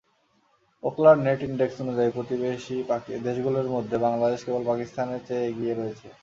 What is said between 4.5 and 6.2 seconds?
পাকিস্তানের চেয়ে এগিয়ে রয়েছে।